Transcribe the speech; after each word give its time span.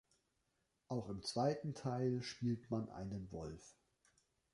Auch 0.87 1.09
im 1.09 1.21
zweiten 1.21 1.75
Teil 1.75 2.23
spielt 2.23 2.71
man 2.71 2.89
einen 2.89 3.31
Wolf. 3.31 3.77